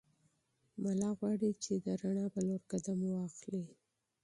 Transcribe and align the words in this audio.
ملا 0.83 1.09
غواړي 1.17 1.51
چې 1.63 1.73
د 1.85 1.87
رڼا 2.01 2.25
په 2.33 2.39
لور 2.47 2.61
قدم 2.71 2.99
واخلي. 3.13 3.63